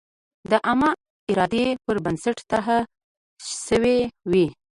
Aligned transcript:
د 0.51 0.53
عامه 0.65 0.91
ارادې 1.31 1.65
پر 1.85 1.95
بنسټ 2.05 2.37
طرحه 2.51 2.79
شوې 3.65 3.97
وي. 4.31 4.45